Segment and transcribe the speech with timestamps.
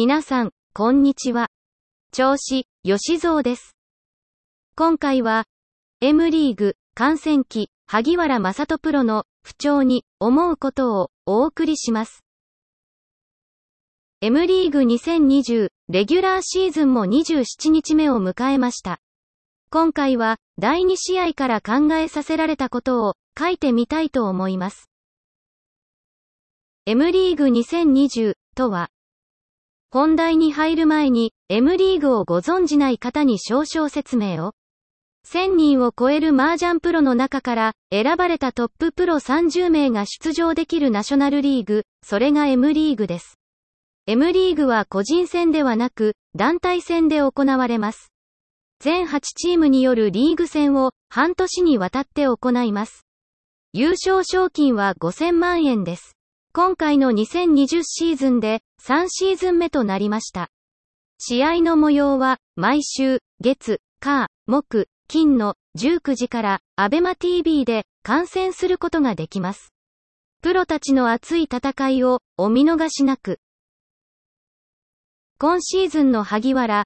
[0.00, 1.48] 皆さん、こんにちは。
[2.12, 3.76] 調子、吉蔵です。
[4.76, 5.46] 今回は、
[6.00, 12.22] M リーグ、観戦記、萩原正人プロの不調に思うことをお送りします。
[14.20, 19.00] M リーグ2020レギュラーシーズンも27日目を迎えました。
[19.68, 24.88] 今回は第2試合から考えさせられたことを書いてみたいと思います。
[26.86, 28.90] M リーグ2020とは、
[29.90, 34.52] 本題に入る前に M リーグをご存じない方に少々説明を。
[35.26, 43.38] 1000人を超える麻雀プロの中から選ばれたトッププロ30名が出場できるナショナルリーグ、それが M リーグです。
[44.06, 48.12] M リーグは個人戦ではなく団体戦で行われます。
[48.80, 53.06] 全8チームによるリーグ戦を半年にわたって行います。
[53.72, 56.17] 優勝賞金は5000万円です。
[56.52, 60.48] 今回の2020シーズンで3シーズン目となりました。
[61.18, 69.74] 試合の模様は毎週月、火、木、金の19時からアベマ TV で観戦することができます。
[70.40, 73.40] プロたちの熱い戦いをお見逃しなく。
[75.38, 76.84] 今シーズンの萩原。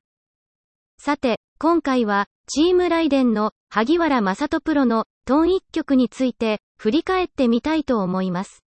[0.98, 8.62] さて、今回は、チームライデンの萩原正人プロのトーン一曲について振り返ってみたいと思います。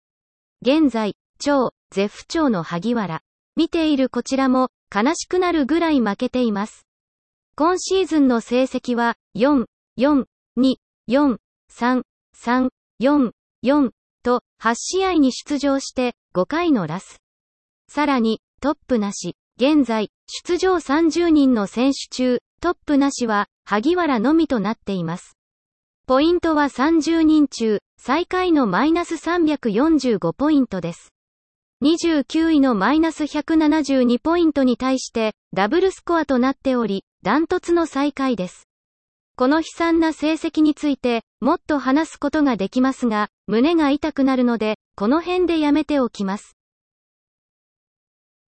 [0.64, 3.22] 現在、超、絶不調の萩原。
[3.56, 6.86] 見ているこちらも悲しくなるぐらい負けています。
[7.56, 9.66] 今シーズンの成績は、4、
[9.98, 10.26] 4、
[10.60, 10.76] 2、
[11.10, 11.38] 4、
[11.72, 12.04] 3、
[12.38, 12.70] 3、
[13.02, 13.32] 4、
[13.66, 13.90] 4
[14.24, 17.18] と8試合に出場して5回のラス。
[17.88, 19.36] さらに、トップなし。
[19.58, 25.38] 現在、出場30人の選手中、トップなしは、萩原のみとなっています。
[26.08, 31.14] ポイントは30人中、最下位のマイナス345ポイントです。
[31.84, 38.68] 29位のマイナス172ポイントに対して、ダブルスコアとなっており、ダントツの最下位です。
[39.36, 46.58] この悲惨な成績について、もっと話すことができますが、胸が痛くなるので、この辺でやめておきます。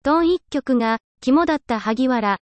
[0.03, 2.39] トン一曲が、肝だった萩原。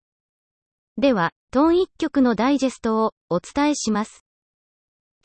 [0.97, 4.24] では、トン一曲のダイジェストをお伝えします。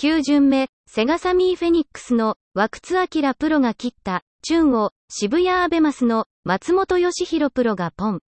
[0.01, 8.21] 9巡目、セガサミーフェニックスの、ワクツアキラプロが切った、チュンを、渋谷アベマスの、松本義弘プロがポン。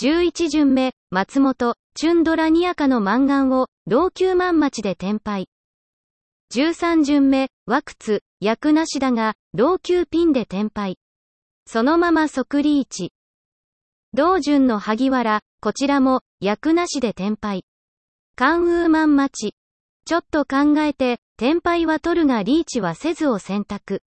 [0.00, 5.48] 11巡目、松本、チュンドラニアカのマンガンを、老朽万町で転廃。
[6.52, 10.98] 13巡目、ワクツ、役なしだが、老朽ピンで転廃。
[11.68, 13.12] そのまま即リーチ。
[14.12, 17.64] 同順の萩原、こちらも、役なしで転廃。
[18.34, 19.54] 関ウーマン待
[20.06, 20.14] ち。
[20.16, 24.02] ょっと考えて、転廃は取るがリーチはせずを選択。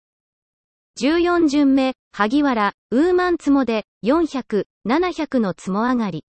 [0.99, 6.23] 14巡目、萩原、ウーマンツモで、400、700のツモ上がり。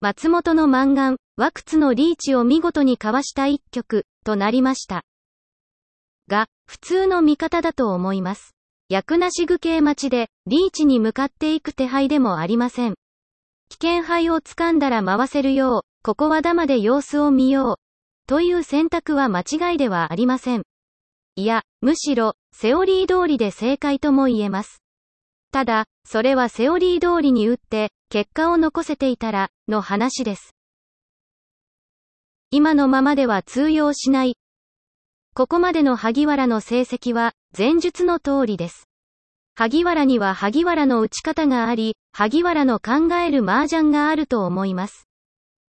[0.00, 5.02] 松本のマンガン、ワクツのリーチを見事にかわした一曲、となりました。
[6.28, 8.54] が、普通の見方だと思います。
[8.90, 12.94] 役なし具形待ちで、リーチに向かっていく手配でもありません。
[13.70, 17.83] 危険牌を掴んだら回せるよう、ここはダマで様子を見よう。
[18.26, 20.62] という選択は間違いではありません。
[21.36, 24.82] いや、むしろ、セオリー通りで正解とも言えます。
[25.52, 30.54] ただ、それはセオリー通りに打って、結果を残せていたら、の話です。
[32.50, 34.38] 今のままでは通用しない。
[35.34, 38.88] ここまでの萩原の成績は、前述の通りです。
[39.56, 45.08] 萩原には萩原の打ち方があり、萩原の考える麻雀があると思います。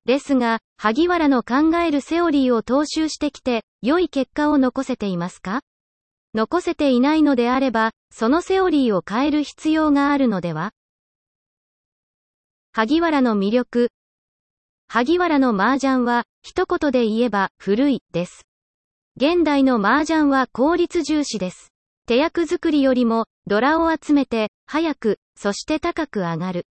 [0.06, 5.62] ですが、萩原の考えるセオリーを踏襲してきて、良い結果を残せていますか？
[6.34, 10.72] 残せていないのであれば、そのセオリーを変える必要があるのでは？
[12.74, 13.90] 萩原の魅力。
[14.88, 18.46] 萩原の麻雀は、一言で言えば、古い、です。
[19.18, 21.72] 現代の麻雀は効率重視です。
[22.08, 26.66] 手役作りよりも、ドラを集めて、早く、そして高く上がる。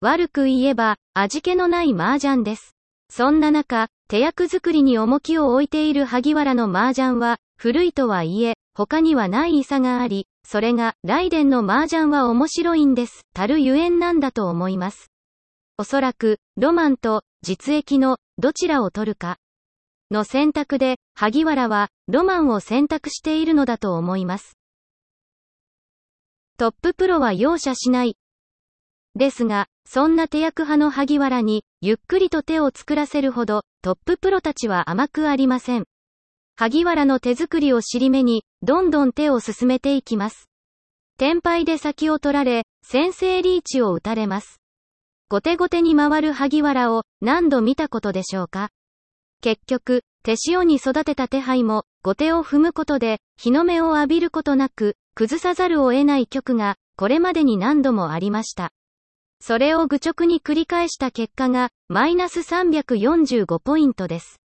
[0.00, 2.76] 悪く言えば、味気のない麻雀です。
[3.10, 15.10] そんな中、手役作りに重きを置いている萩原の麻雀は、古いとはいえ、他にはない差があり、それが、ライデンの麻雀は面白いんです、たるゆえんなんだと思います。
[15.78, 19.36] おそらく、ロマンと、実益の、どちらを取るか。
[20.12, 24.56] の選択で、萩原は、ロマンを選択しているのだと思います。
[26.56, 28.16] トッププロは容赦しない。
[29.18, 35.84] ですが、そんな手役派の萩原に、ゆっくりと手を作らせるほど、トッププロたちは甘くありません。
[36.56, 40.48] 萩原の手作りを尻目に、どんどん手を進めていきます。
[41.18, 44.60] 天敗で先を取られ、先制リーチを打たれます。
[45.28, 48.70] 後手後手に回る萩原を何度見たことでしょうか
[49.40, 58.72] 結局、手塩に育てた手配も、後手を踏むことで、日の目を浴びることなく、崩さざるを得ない局が、これまでに何度もありました。
[59.40, 64.40] それを愚直に繰り返した結果が、マイナス345ポイントです。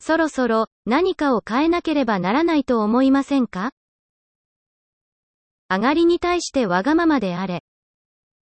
[0.00, 3.72] そろそろ、何かを変えなければならないと思いませんか？
[5.68, 7.62] 上がりに対してわがままであれ。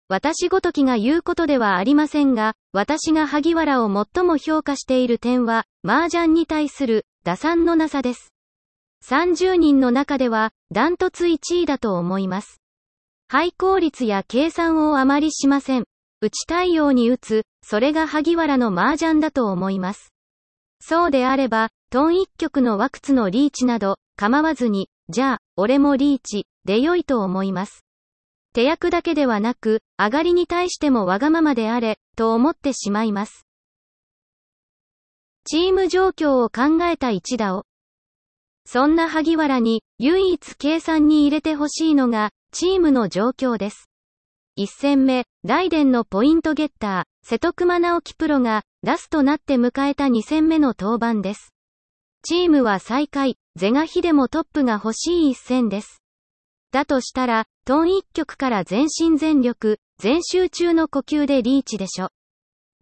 [0.09, 8.33] 私ごときが言うことではありませんが、私が萩原を最も評価している点は、麻雀に対する打算のなさです。
[9.05, 12.61] 30人の中では、ダントツ1位だと思います。
[13.31, 15.85] 廃効率や計算をあまりしません。
[16.23, 20.15] 打ちたいように打つ、それが萩原の麻雀だと思います。
[20.81, 27.85] そうであれば、トン一曲のワクツのリーチなど、構わずに、じゃあ、俺もリーチ、で良いと思います。
[28.55, 33.47] 手役だけではなく、上がりに対してもわがままであれ、と思ってしまいます。
[35.45, 37.65] チーム状況を考えた一打を。
[38.65, 43.89] そんな萩原に、唯一計算に入れてほしいのが、チームの状況です。
[44.57, 51.53] 一戦目、ライデンのポイントゲッター、瀬戸熊直樹プロが、ラストなって迎えた二戦目の登板です。
[52.25, 56.03] チームは最下位、ゼガヒでもトップが欲しい一戦です。
[56.73, 62.09] だとしたら、トン一曲から全身全力、全集中の呼吸でリーチでしょ。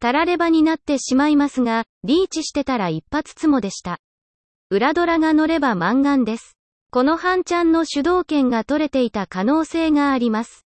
[0.01, 3.99] たらればになってしまいますが、リーチしてたら一発つもでした。
[4.71, 6.56] 裏ドラが乗れば満願です。
[6.97, 10.65] この半ちゃんの主導権が取れていた可能性があります。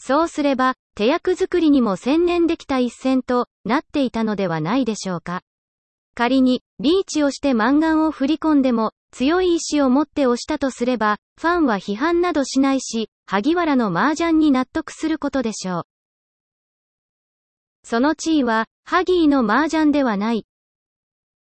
[0.00, 5.42] そうすれば、手役作りにも専念できた一戦となっていたのではないでしょうか。
[6.16, 15.82] 仮に、リーチをして満願を振り込んでも、強い意志を持って押したとすれば、ファンは批判などしないし、萩原の麻雀に納得することでしょう。
[17.84, 20.44] そのチーは、ハギーの麻雀ではない。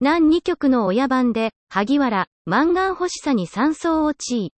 [0.01, 4.53] 南2局の親番で、萩原、満貫欲しさに三索をチー。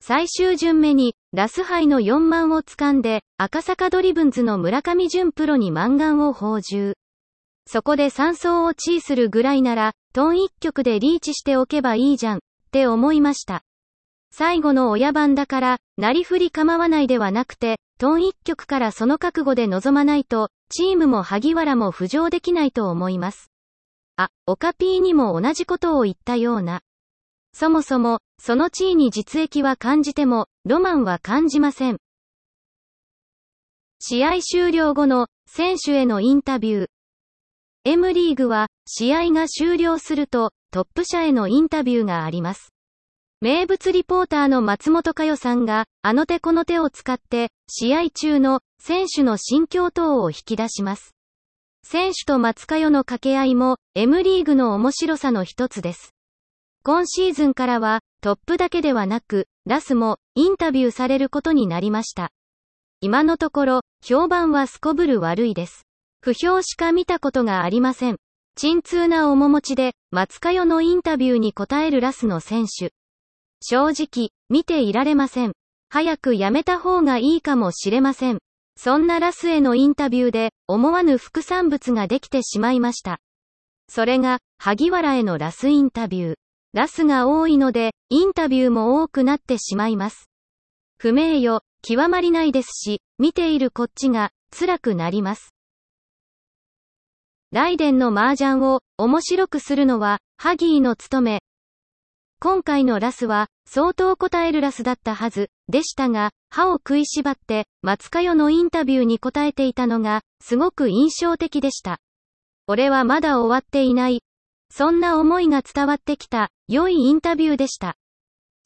[0.00, 6.94] 最終巡目に、ラス牌の4万を掴んで、赤坂ドリブンズの村上淳プロに満貫を放銃。
[7.66, 12.40] そこで三索をチーするぐらいなら、東一局でリーチしておけばいいじゃん、っ
[12.70, 13.64] て思いました。
[14.30, 23.50] 最後の親番だから、なりふり構わないではなくて、東一局からその覚悟で臨まないと、チームも萩原も浮上できないと思います。
[24.14, 26.82] あ、オカピーにも同じことを言ったような。
[27.58, 31.96] そもそも、その地位に実益は感じても、ロマンは感じません。
[33.98, 36.86] 試合終了後の選手へのインタビュー。
[37.84, 42.74] M リーグは、試合が終了すると、トップ社へのインタビューがあります。
[43.40, 51.14] 名物リポーターの松本佳代さんが、あの手この手を使って、試合中の選手の心境等を引き出します。
[51.82, 56.15] 選手と松佳代の掛け合いも、M リーグの面白さの一つです。
[56.86, 62.30] 今シーズンからは、トップだけではなく、ラスも、インタビューされることになりました。
[63.00, 65.82] 今のところ、評判はすこぶる悪いです。
[66.20, 68.18] 不評しか見たことがありません。
[68.54, 72.92] 沈痛な面持ちで、松かよのインタビューに答えるラスの選手。
[73.60, 75.54] 正直、見ていられません。
[75.90, 78.38] 早くやめた方がいいかもしれません。
[78.76, 83.18] そんなラスへのインタビューで、思わぬ副産物ができてしまいました。
[83.88, 86.36] それが、萩原へのラスインタビュー。
[86.76, 90.28] ラスが多いので、インタビューも多くなってしまいます。
[90.98, 95.54] 不名誉、極まりないですし、見ているこっちが、辛くなります。
[97.50, 101.42] ライデンの麻雀を面白くするのは、ハギーの務め。
[102.40, 112.00] 今回のラスは、相当答えるラスだったはず、でしたが、歯を食いしばって、松かよのインタビューに答えていたのが、すごく印象的でした。
[112.66, 114.25] 俺はまだ終わっていない。
[114.78, 117.96] そんな思いが伝わってきた、良いインタビューでした。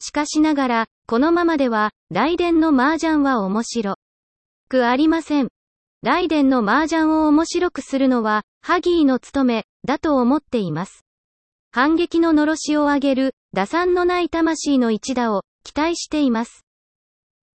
[0.01, 3.95] しかしながら、このままでは、ライデンの麻雀は面白
[4.67, 5.47] くありません。
[6.01, 11.05] ライデンの麻雀を面白くするのは、ハギーの務め、だと思っています。
[11.71, 16.65] 反撃ののろしを上げる、打算のない魂の一打を、期待しています。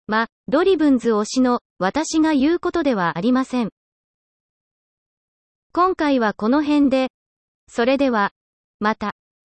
[0.07, 3.69] ま、ドリブンズ推しの、私が言うことではありません。
[5.75, 7.11] 今回はこの辺で、
[7.69, 8.31] それでは、
[8.79, 9.26] また。